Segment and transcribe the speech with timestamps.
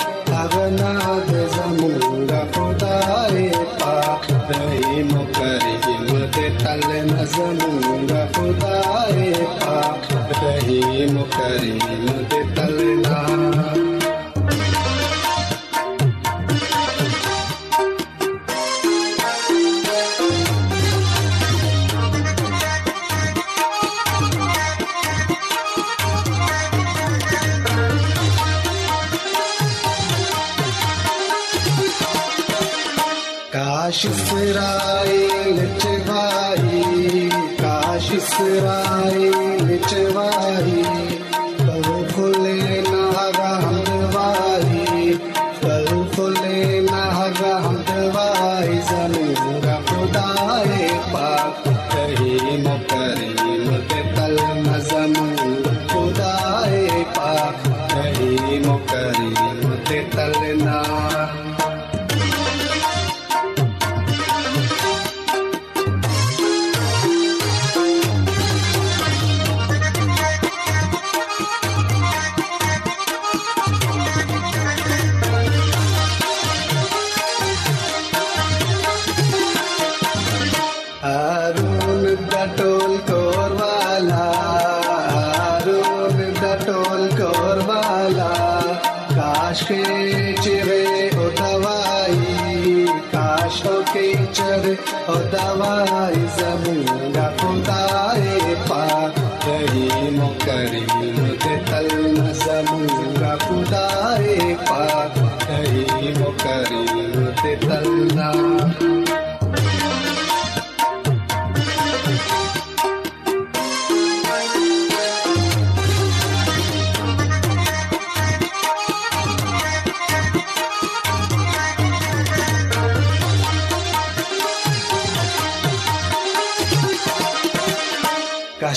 [0.42, 0.92] अगना
[1.28, 3.48] दे जमुंगा खुदारे
[3.82, 9.32] पाक रही मुकर हिम्मत तल न जमुंगा खुदारे
[9.64, 12.21] पाक रही मुकर हिम्मत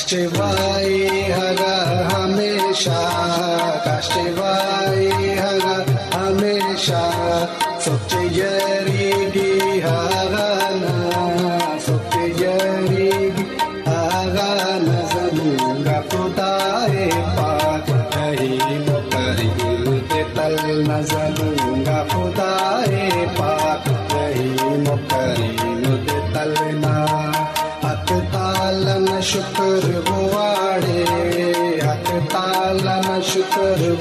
[0.07, 0.74] Shiva.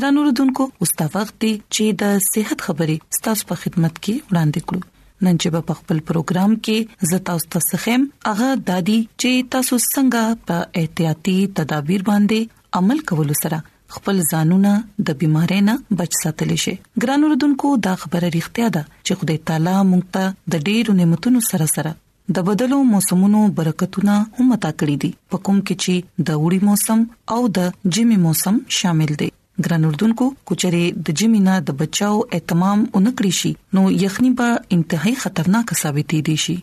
[0.00, 4.60] ګران اوردونکو اوس تا وخت دی چې د صحت خبرې تاسو په خدمت کې وړاندې
[4.70, 9.78] کړو نن چې په خپل پروګرام کې زتا اوس تاسو خم هغه دادي چې تاسو
[9.80, 13.60] څنګه په احتیاطي تدابیر باندې عمل کول سره
[13.98, 14.74] خپل ځانونه
[15.10, 16.74] د بيمارۍ نه بچ ساتل شي
[17.04, 21.70] ګران اوردونکو دا خبره ریښتیا ده چې خدای تعالی مونږ ته د ډېرو نعمتونو سره
[21.76, 21.96] سره
[22.36, 25.94] د بدلو موسمونو برکتونه هم تا کړی دي په کوم کې چې
[26.28, 26.98] د وړي موسم
[27.34, 29.28] او د جمی موسم شامل دي
[29.64, 35.74] ګران اردوونکو کوچري د جمینا د بچاو اهتمام اونکړی شي نو یخني به انتهایی خطرناک
[35.82, 36.56] ثابت دي شي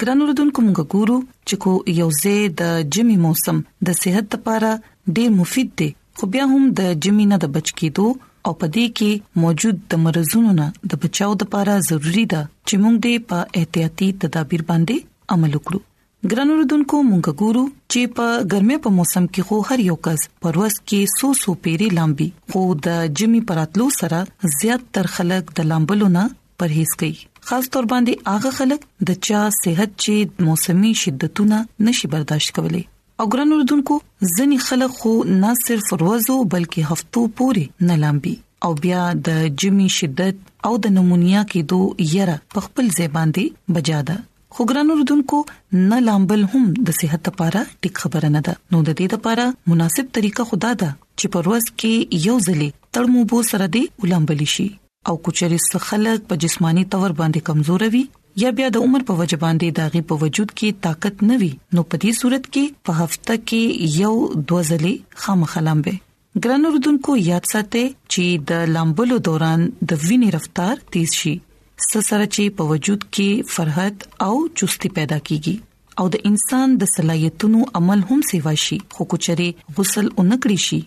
[0.00, 4.74] ګران اردوونکو موږ ګورو چې کو یو زه د جمی موسم د صحت لپاره
[5.20, 5.90] ډیر مفید دي
[6.20, 8.12] خو بیا هم د جمینا د بچ کېدو
[8.48, 12.98] او په دې کې موجود د مرزونو نه د بچاو لپاره ضروری ده چې موږ
[13.06, 15.80] دې په احتیاطي تدابیر باندې عمل وکړو
[16.34, 20.78] ګران اوردونکو موږ ګورو چې په ګرمه په موسم کې خو هر یو کس پروس
[20.88, 24.22] کې سو سو پیری لامبي خو د جمی پراتلو سره
[24.56, 26.24] زیات تر خلک د لامبلو نه
[26.64, 27.14] پرهیز کوي
[27.52, 32.86] خاص تور باندې هغه خلک د چا صحت چې موسمي شدتونه نشي برداشت کولای
[33.22, 33.94] او ګران اردوونکو
[34.36, 35.10] ځنی خلک خو
[35.42, 38.32] نه صرف ورځو بلکې هفتو پورې نه لامبي
[38.68, 41.78] او بیا د جمی شدت او د نمونیا کې دو
[42.16, 43.44] یره په خپل زبان دی
[43.78, 44.16] بجاده
[44.58, 45.40] خو ګران اردوونکو
[45.94, 50.12] نه لامبل هم د صحت لپاره ټیک خبره نه ده نو د دې لپاره مناسب
[50.20, 54.68] طریقه خدا ده چې پر ورځ کې یو ځلې تړمو بو سره دی ولامبلی شي
[55.10, 58.04] او کچري خلک په جسمانی تور باندې کمزور وي
[58.42, 61.84] یا بیا د عمر په وجه باندې داغي په وجود کې طاقت نه وي نو
[61.92, 64.10] په دې صورت کې په هفته کې یو
[64.50, 64.92] دوزلې
[65.22, 65.94] خامخلم به
[66.46, 71.32] ګران اردوونکو یاد ساتئ چې د لامبلو دوران د وینې رفتار تیز شي
[71.88, 75.56] سره چې په وجود کې فرحت او چستی پیدا کیږي
[76.04, 79.48] او د انسان د صلاحیتونو عمل هم سیوا شي خو کچره
[79.78, 80.80] غسل اونکړي شي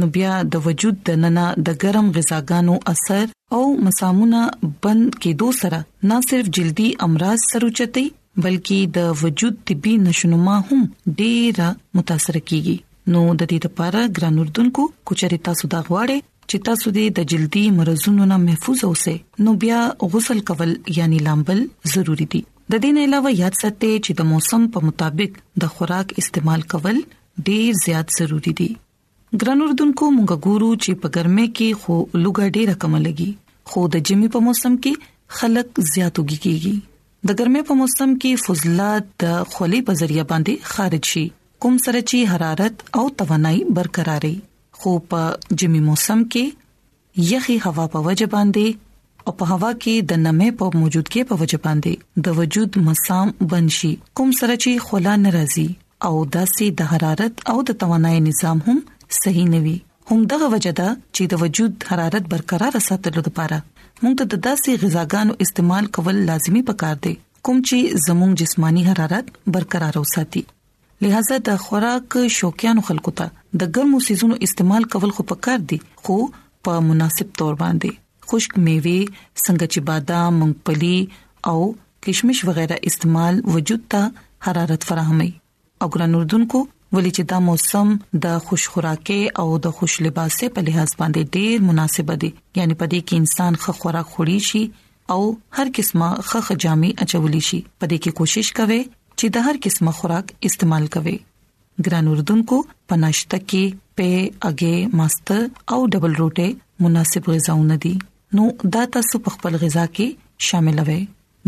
[0.00, 3.24] نو بیا د وجود د نننه د ګرم غذاګانو اثر
[3.58, 4.40] او مسامونه
[4.86, 5.78] بند کېدو سره
[6.10, 8.04] نه صرف جلدی امراض سروچتي
[8.44, 10.80] بلکې د وجود طبي نشونما هم
[11.20, 11.60] ډېر
[12.00, 12.76] متاثر کیږي
[13.14, 16.18] نو د دې لپاره ګران اردوونکو کوچریتا سودا غواړي
[16.50, 19.16] چې تاسو د جلدی مرزونو نه محفوظ اوسئ
[19.46, 19.78] نو بیا
[20.16, 21.64] غسل کول یعنی لامبل
[21.94, 26.16] ضروری دي د دې نه علاوه یاد ساتئ چې د موسم په مطابق د خوراک
[26.24, 27.02] استعمال کول
[27.50, 28.68] ډیر زیات ضروری دي
[29.42, 31.94] ګران اردوونکو مونږ ګورو چې په ګرمه کې خو
[32.24, 33.26] لوګا ډېره کم لګي
[33.72, 34.92] خو د جمی په موسم کې
[35.40, 36.74] خلک زیاتوږي کیږي
[37.30, 41.24] د ګرمه په موسم کې فضلات د خولي په ذریعہ باندې خارج شي
[41.62, 44.32] کوم سره چې حرارت او توانایي برقراري
[44.80, 45.24] خو په
[45.64, 50.80] جمی موسم کې یخي هوا په وجه باندې او په هوا کې د نمې په
[50.82, 55.66] موجودګي په وجه باندې د وجود مسام بنشي کوم سره چې خولا ناراضي
[56.06, 58.80] او داسې د حرارت او د توانایي نظام هم
[59.14, 59.74] صحیح نه وي
[60.10, 60.86] هم دغه وجدا
[61.16, 66.62] چې د وجود حرارت برقرار ساتلو لپاره موږ ته د داسې غذاګانو استعمال کول لازمی
[66.72, 67.12] پکار دی
[67.46, 70.42] کوم چې زموږ جسمانی حرارت برقرار وساتي
[71.04, 76.18] لہذا د خوراک شوقیانو خلکو ته د ګرمو سيزونو استعمال کول خو پکار دي خو
[76.68, 81.66] په مناسب تور باندې خشک میوه څنګه چې بادام مونګپلی او
[82.08, 85.30] کشمش وغیرہ استعمال وجود ته حرارت فراهمي
[85.82, 86.64] او ګرانوردونکو
[86.96, 87.88] ولې چې دا موسم
[88.24, 92.86] د خوش خوراکه او د خوش لباسه په لحاظ باندې ډېر مناسب دي یعنی په
[92.92, 94.62] دې کې انسان ښه خوراک خوري شي
[95.14, 95.20] او
[95.58, 98.78] هر قسمه ښه جامې اچولې شي په دې کې کوشش کوي
[99.18, 101.16] چې د هر قسمه خوراک استعمال کوي
[101.86, 102.56] ګران اردوونکو
[102.92, 103.64] پناشته کې
[104.02, 104.06] په
[104.48, 105.28] اگې ماست
[105.72, 107.94] او ډبل روټه مناسب غذاونه دي
[108.38, 108.46] نو
[108.78, 111.00] دا تاسو په خپل غذا کې شاملوي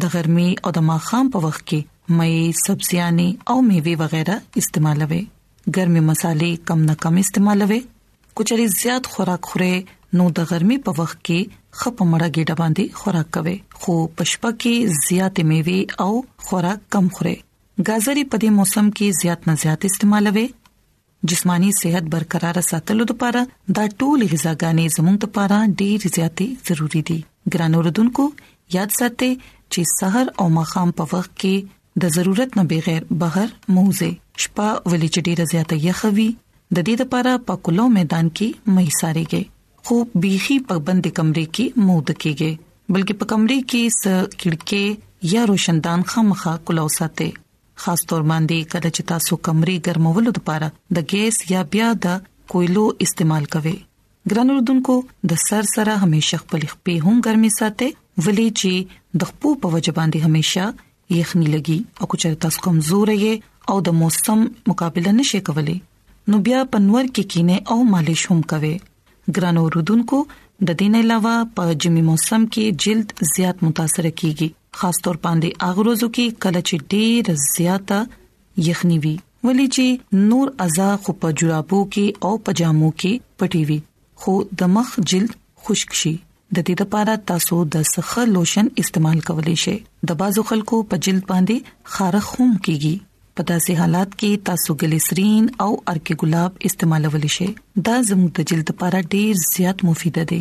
[0.05, 5.23] د ګرمي او د ماخام په وخت کې مې سبزيانې او میوه وغیرہ استعمالوي
[5.77, 7.79] ګرمي مصالې کم نه کم استعمالوي
[8.41, 9.73] کچري زیات خوراک خوري
[10.21, 11.41] نو د ګرمي په وخت کې
[11.81, 16.13] خپ مړه ګډه باندې خوراک کوي خو پشپا کې زیات میوه او
[16.49, 17.35] خوراک کم خوري
[17.89, 20.47] گازرې په دې موسم کې زیات نه زیات استعمالوي
[21.33, 23.43] جسمانی صحت برقرار ساتلو لپاره
[23.77, 27.19] دا ټول غذاګانې زموږ لپاره ډېر زیاتې ضروری دي
[27.55, 28.27] ګرانو ردوونکو
[28.79, 34.09] یاد ساتئ چې سحر او مخام په وخت کې د ضرورت نه بغیر بهر موزه
[34.43, 36.27] شپه ولې چې ډیره زیاته یخوي
[36.77, 39.43] د دې لپاره په کلو میدان کې مې ساريږي
[39.89, 42.51] خو بيخي پابند کمرې کې مود کېږي
[42.95, 44.03] بلکې په کمرې کې س
[44.41, 44.83] کړکې
[45.35, 47.29] یا روشندان خامخا کلو ساتي
[47.85, 52.87] خاص تور باندې کله چې تاسو کمرې ګرمولو لپاره د ګیس یا بیا د کویلو
[53.07, 53.77] استعمال کوئ
[54.31, 54.95] ګران اردوونکو
[55.33, 60.15] د سر سره همیشه خپل خپې هم ګرمي ساتي ولې چې د خپل په وجبان
[60.17, 60.67] دي همیشه
[61.17, 63.35] یخني لګي او که چېرته تاسو کمزور یې
[63.73, 64.41] او د موسم
[64.73, 65.77] مقابله نشئ کولای
[66.33, 68.75] نو بیا پنور کې کینه او مالش هم کوي
[69.39, 74.49] ګرانو رودونکو د دې نه علاوه په جمی موسم کې جلد زیات متاثر کیږي
[74.83, 77.99] خاص طور باندې اغروزو کې کله چې ډیر زیاته
[78.71, 83.79] یخني وي ولې چې نور ازا خو په جورابو کې او پجامو کې پټي وي
[84.25, 85.37] خو د مخ جلد
[85.67, 86.15] خشک شي
[86.57, 89.75] د دې لپاره تاسو د سخه لوشن استعمال کولی شئ
[90.11, 92.93] د بازو خلکو په جلد باندې خارخ هم کیږي
[93.37, 97.49] په داسې حالات کې تاسو ګلیسرین او ارکی ګلاب استعمالولی شئ
[97.89, 100.39] دا زموږ د جلد لپاره ډیر زیات مفید دی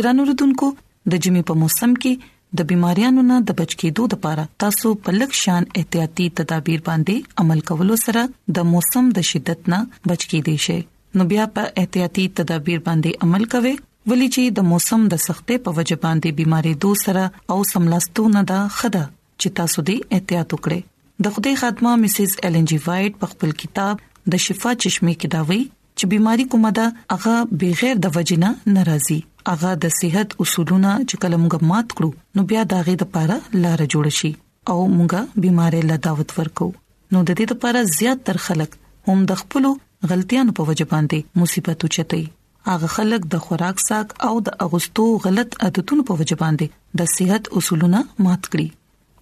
[0.00, 0.68] ګرانو ردوونکو
[1.14, 5.34] د جمی په موسم کې د بيماريانو نه د بچ کېدو لپاره تاسو په لک
[5.42, 8.22] شان احتیاطي تدابیر باندې عمل کولو سره
[8.60, 10.78] د موسم د شدت نه بچ کېدئ شئ
[11.18, 13.74] نو بیا په احتیاطي تدابیر باندې عمل کوئ
[14.12, 17.22] ولی چې د موسم د سختې په وجه باندې بيماري دو سره
[17.54, 19.04] او سملاستونه ده خده
[19.40, 20.80] چې تاسو دې احتیاط وکړئ
[21.26, 24.02] د خوده خاتمه مسز ایل ان جی وایټ په خپل کتاب
[24.34, 25.60] د شفا چشمه کې داوي
[25.98, 29.18] چې بيماري کومه ده هغه بغیر د وجنه ناراضي
[29.52, 34.16] هغه د صحت اصولونه چې کلمګ مات کړو نو بیا داغه د پاره لار جوړ
[34.20, 34.32] شي
[34.72, 38.78] او مونږه بيماري له دعوت ورکو نو د دې لپاره زیات تر خلک
[39.10, 39.72] هم د خپل
[40.12, 42.24] غلطیانو په وجه باندې مصیبت اوچتي
[42.70, 46.66] هغه خلک د خوراک ساک او د اغوستو غلط عادتونو په وجه باندې
[47.00, 48.68] د صحت اصولونه مات کړی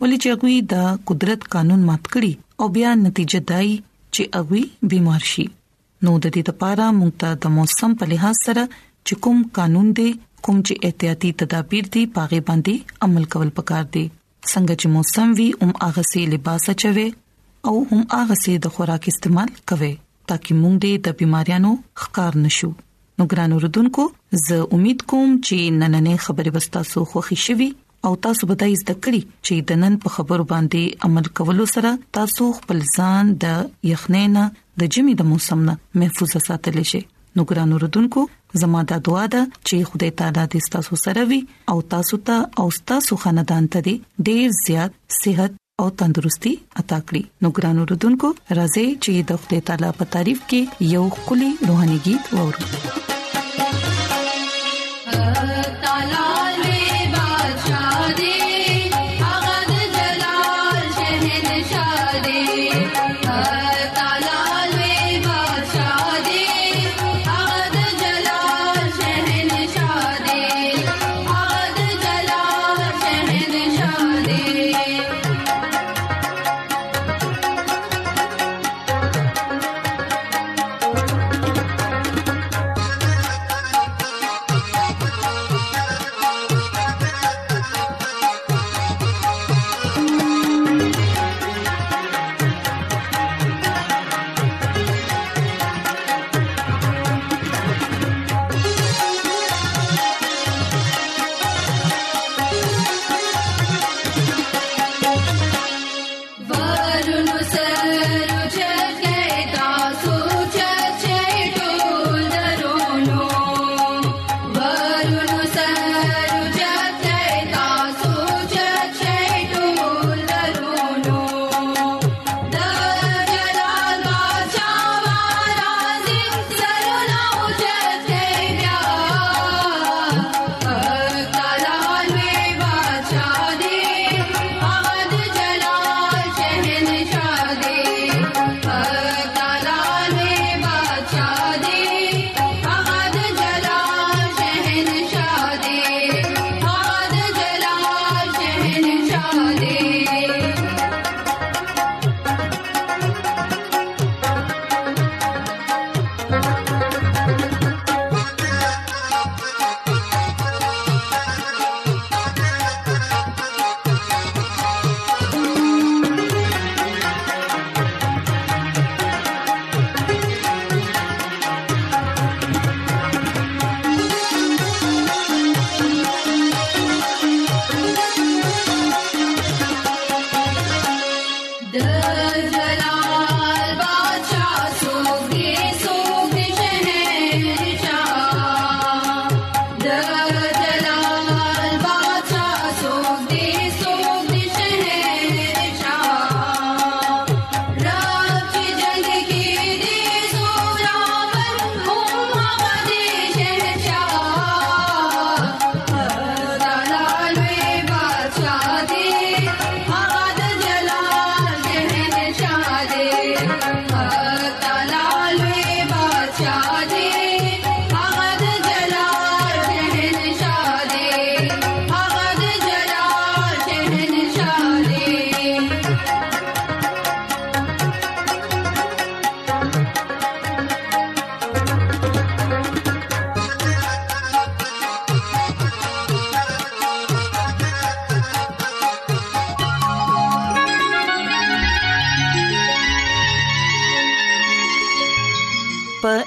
[0.01, 2.33] ولې چې هغه د قدرت قانون مات کړی
[2.65, 3.71] او بیا نتیجه دای
[4.15, 4.61] چې هغه
[4.93, 5.47] بیمار شي
[6.05, 8.65] نو د دې لپاره موږ ته د موسم په لحاظ سره
[9.07, 10.07] چې کوم قانون دی
[10.45, 15.49] کوم چې احتیاطي تدابیر دي پاغه باندې عمل کول پکار دي څنګه چې موسم وي
[15.65, 17.09] هم هغه سي لباس اچوي
[17.73, 19.93] او هم هغه سي د خوراک استعمال کوي
[20.29, 22.73] ترڅو موږ دې د بيماريانو ښکار نشو
[23.19, 24.05] نو ګران اوردونکو
[24.47, 27.69] زه امید کوم چې نننې خبرې وستا سو خوښی شوي
[28.09, 31.91] او تاسو به دای زده کړی چې د نن په خبرو باندې عمل کولو سره
[32.19, 34.45] تاسو خپل ځان د یخنینا
[34.85, 37.03] د جمی د موسم نه محفوظ ساتلی شئ
[37.37, 38.21] نو ګران اوردونکو
[38.61, 41.41] زموږ د دعا ده چې خدای تعالی دې تاسو سره وي
[41.75, 44.93] او تاسو ته او تاسو خاندان ته دې ډیر زیات
[45.23, 45.53] صحت
[45.83, 50.61] او تندرستي عطا کړي نو ګرانو رودونکو راځي چې د خپل تعالی په تعریف کې
[50.97, 52.61] یو خولي روحاني गीत وورو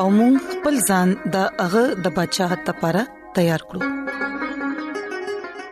[0.00, 3.00] او موږ خپل ځان د هغه د بچاغت لپاره
[3.38, 3.88] تیار کړو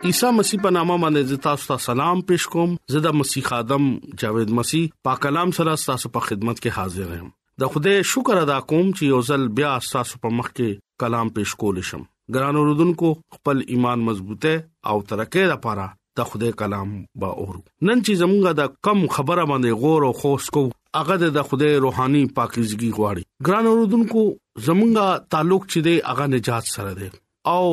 [0.09, 3.87] عیسی مسیح په نامه باندې تاسو ته سلام پېښ کوم زه د مسیح ادم
[4.23, 7.31] جاوید مسیح پاک کلام سره تاسو په خدمت کې حاضر یم
[7.65, 11.61] د خوده شکر ادا کوم چې یو ځل بیا تاسو په مخ کې کلام پېښ
[11.63, 12.03] کول شم
[12.37, 14.53] ګران اوردونکو خپل ایمان مضبوطه
[14.91, 15.87] او ترقه لپاره
[16.21, 16.93] د خوده کلام
[17.25, 20.63] با اورو نن چې زمونږه د کم خبره باندې غور او خوش کو
[20.99, 24.21] هغه د خدای روحاني پاکیزګي غواړي ګران اوردونکو
[24.65, 27.09] زمونږه تعلق چې دی هغه نجات سره دی
[27.55, 27.65] او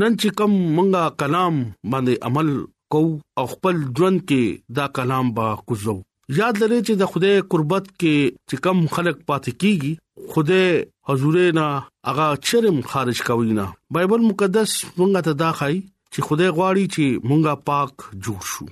[0.00, 1.54] نن چې کوم مونږه کلام
[1.92, 2.48] باندې عمل
[2.94, 3.02] کو
[3.42, 4.44] او خپل ژوند کې
[4.78, 5.94] دا کلام با کوزو
[6.40, 8.16] یاد لرئ چې د خدای قربت کې
[8.48, 9.92] چې کم خلق پاتې کیږي
[10.32, 10.66] خدای
[11.12, 11.66] حضور نه
[12.08, 13.66] هغه چرم خارج کوي نه
[13.98, 15.76] بایبل مقدس مونږه ته دا خای
[16.12, 17.92] چې خدای غواړي چې مونږه پاک
[18.24, 18.64] جوړ شو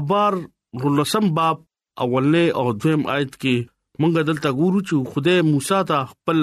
[0.00, 0.32] ابار
[0.84, 1.56] رولسم باب
[2.04, 3.54] اولنې او دویم آیت کې
[4.00, 6.40] مونږ دلته ګورو چې خدای موسی ته خپل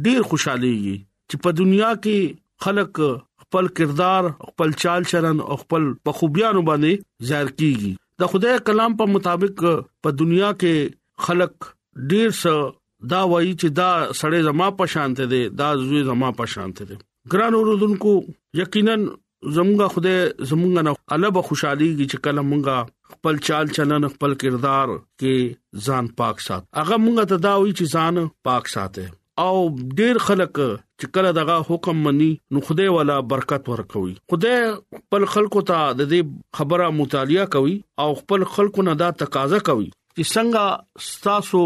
[0.06, 0.96] ډیر خوشاليږي
[1.30, 2.34] چې په دنیا کې
[2.66, 3.00] خلک
[3.44, 8.96] خپل کردار خپل چال چلن او خپل په خوبيانو باندې ظاهر کیږي د خدای کلام
[9.00, 11.70] په مطابق په دنیا کې خلک
[12.12, 16.50] ډیر څه دا وایي چې دا سړی زما په شانته دي دا زوی زما په
[16.56, 17.00] شانته دي
[17.36, 18.14] ګران اوردونکو
[18.62, 20.18] یقینا زمونږ خدای
[20.52, 24.88] زمونږ نه الګ خوشحالي چې کله مونږه خپل چال چلن خپل کردار
[25.22, 28.18] کې ځان پاک سات هغه مونږ ته دا وی چې ځان
[28.48, 29.06] پاک ساته
[29.46, 29.66] او
[30.00, 34.58] ډیر خلک چې کله دغه حکم مني نو خدای والا برکت ورکوي خدای
[35.02, 39.88] خپل خلکو ته د دې خبره مطالعه کوي او خپل خلکو نه دا تقاضا کوي
[39.92, 41.62] چې څنګه ستاسو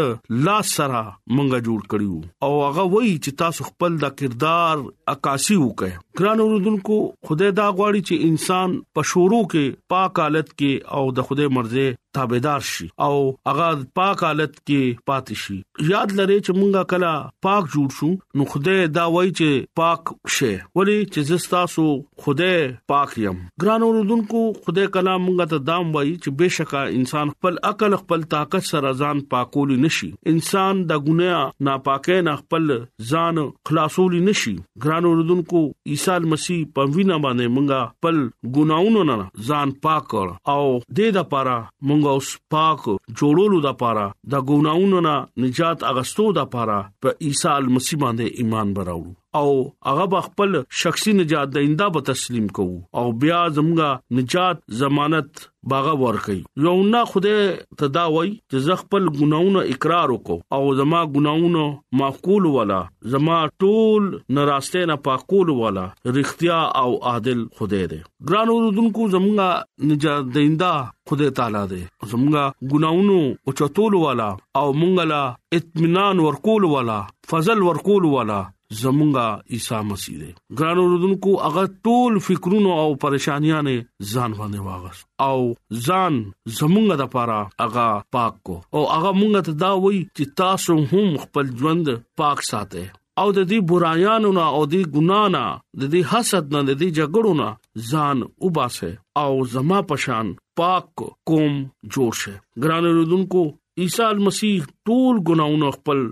[0.48, 1.00] لاس سره
[1.38, 7.00] مونږه جوړ کړیو او هغه وایي چې تاسو خپل د کردار عکاسي وکړئ ګران اوردونکو
[7.30, 11.88] خدای دا غواړي چې انسان په شورو کې پاک حالت کې او د خدای مرزه
[12.14, 13.68] تابعدار شي او هغه
[13.98, 17.12] پاک حالت کې پاتې شي یاد لرئ چې مونږه کلا
[17.48, 21.86] پاک جوړ شو نو خدای دا وایي چې پاک شه ولی چې زستا سو
[22.26, 22.56] خدای
[22.94, 27.96] پاک يم ګران اوردونکو خدای کلام مونږه ته دام وایي چې بشکا انسان خپل عقل
[28.02, 32.76] خپل طاقت سره ځان پاکول نشي انسان د ګناه ناپاکه نه خپل
[33.12, 33.42] ځان
[33.72, 38.20] خلاصول نشي ګران اوردونکو عیسی مسیح په وینا باندې مونږه خپل
[38.58, 42.80] ګناونو نه ځان پاک کړ او د دې لپاره مونږ زموږ اوس پاک
[43.18, 49.74] جوړولو لپاره د ګناونو نه نجات اغستو لپاره په عیسی مسیح باندې ایمان براوړو او
[49.86, 56.44] هغه خپل شخصي نجات دیندا به تسلیم کوو او بیا زموږه نجات ضمانت باغه ورکي
[56.56, 57.32] یو نه خوده
[57.78, 61.64] تداوي چې زه خپل ګناونه اقرار وکاو او زما ګناونه
[62.02, 62.78] معقول ولا
[63.14, 70.34] زما ټول نراسته نه پاکول ولا رښتیا او عادل خوده دې ګران اوردونکو زمونږه نجات
[70.38, 70.72] دیندا
[71.10, 74.30] خوده تعالی دې زمونږه ګناونه او چتول ولا
[74.62, 77.02] او مونږه اطمینان ورکول ولا
[77.34, 78.40] فضل ورکول ولا
[78.78, 83.74] زمونږه عیسی مسیح دی ګرانو رودونکو هغه ټول فکرونو او پریشانیاں نه
[84.12, 85.38] ځان باندې واغس او
[85.86, 86.20] ځان
[86.60, 87.86] زمونږه د پاره هغه
[88.18, 91.90] پاک کو او هغه مونږ ته دا وایي چې تاسو هم خپل ژوند
[92.22, 92.86] پاک ساتئ
[93.20, 95.44] او د دې برایانو نه او د ګنا نه
[95.80, 98.92] د دې حسد نه د دې جګړو نه ځان وباسه
[99.26, 101.60] او زما پشان پاک قوم
[101.94, 103.44] جوړ شه ګرانو رودونکو
[103.84, 106.06] عیسی مسیح ټول ګناونه خپل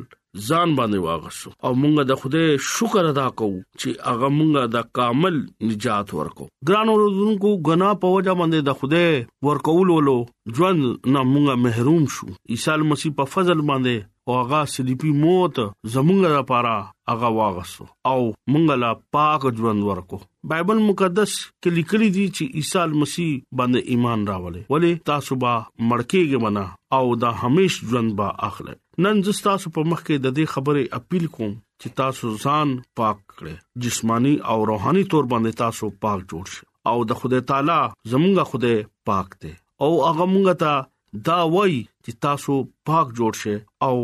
[0.46, 5.38] ځان باندې واغسو او مونږه د خدای شکر ادا کوو چې هغه مونږه د کامل
[5.68, 10.16] نجات ورکو ګرانو رودونکو ګنا په وجه باندې د خدای ورکول ولو
[10.58, 15.60] ژوند نه مونږه محروم شو عیسی مسیح په فضل باندې او هغه سلیپی موت
[15.94, 16.72] زمونږه لپاره
[17.12, 20.18] هغه واغسو او مونږه لا پاک ژوند ورکو
[20.52, 26.44] بایبل مقدس کې لیکلي دي چې عیسی مسیح باندې ایمان راولې ولې تاسو به مړکیږئ
[26.44, 26.66] منا
[26.98, 30.84] او دا همیش ژوند به اخلي نن زستا سو په مخ کې د دې خبرې
[30.98, 33.52] اپیل کوم چې تاسو ځان پاک کړئ
[33.84, 37.76] جسمانی او روحاني تور باندې تاسو پاک جوړ شئ او د خدای تعالی
[38.14, 38.76] زمونږه خدای
[39.10, 39.52] پاک دی
[39.86, 42.56] او هغه مونږه ته دا وایي چې تاسو
[42.92, 43.56] پاک جوړ شئ
[43.90, 43.94] او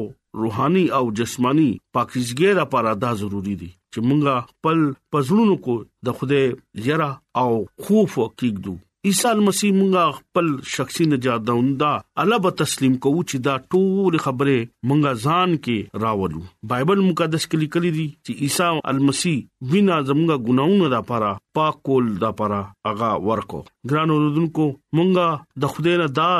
[0.45, 4.79] روحاني او جسمانی پاکیزګۍ لپاره دا ضروری دی چې مونږه خپل
[5.11, 5.75] پزړونو کو
[6.07, 6.45] د خدای
[6.91, 7.11] یرا
[7.45, 11.89] او خوف کېږو عیسی مسیح مونږه خپل شخصي نجات دوندا
[12.23, 16.41] الله به تسلیم کوو چې دا ټول خبره مونږه ځان کې راولو
[16.71, 21.29] بایبل مقدس کې لیکلي دي چې عیسی المسیح وینا زمونږه ګناونه د پاره
[21.61, 23.61] پاکول د پاره هغه ورکو
[23.93, 26.31] ګران اوردونکو مونږه د خدای نه دا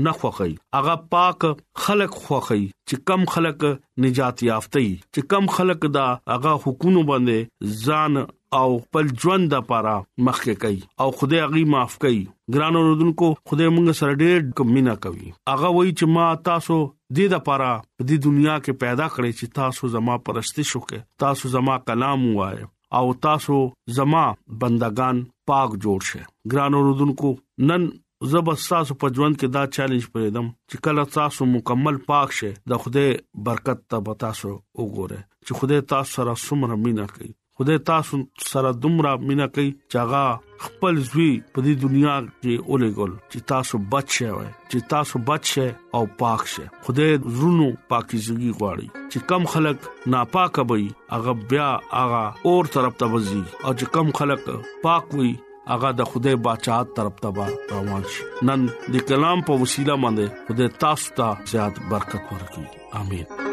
[0.04, 1.40] نه خوخی اغا پاک
[1.82, 3.58] خلق خوخی چې کم خلق
[4.06, 8.14] نجات یافتي چې کم خلق دا اغا حکومت باندې ځان
[8.56, 9.92] او خپل ژوند د پاره
[10.26, 12.20] مخکې کوي او خدای هغه معاف کوي
[12.56, 17.42] ګران اوردونکو خدای مونږ سره ډېر کمینه کوي هغه وایي چې ما تاسو دې د
[17.48, 22.28] پاره په دې دنیا کې پیدا کړی چې تاسو زما پرستش وکړي تاسو زما کلام
[22.38, 22.68] وایي
[23.02, 23.58] او تاسو
[24.00, 24.24] زما
[24.64, 26.24] بندگان پاک جوړ شئ
[26.56, 27.34] ګران اوردونکو
[27.70, 27.88] نن
[28.34, 33.06] زبستاس په ژوند کې دا چیلنج پرېدم چې کله تاسو مکمل پاک شه د خوده
[33.50, 39.16] برکت ته تاسو وګوره چې خوده تاسو سره سمره مینا کوي خدای تاسو سره دومره
[39.26, 40.22] مینا کوي چې هغه
[40.66, 44.30] خپل ځوی په دې دنیا کې اولګل چې تاسو بچ شئ
[44.70, 49.78] چې تاسو بچ شئ او پاک شئ خدای زرونو پاکیزګي غواړي چې کم خلک
[50.16, 54.40] ناپاک وي هغه بیا هغه اور طرف ته وځي او چې کم خلک
[54.88, 55.30] پاک وي
[55.72, 60.70] هغه د خدای بچات طرف ته روان شي نن د کلام په وسیله باندې خدای
[60.86, 63.52] تاسو ته زیات برکت ورکړي امين